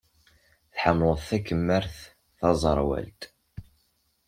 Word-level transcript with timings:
Tḥemmled 0.73 1.19
takemmart 1.29 1.95
taẓerwalt? 2.37 3.21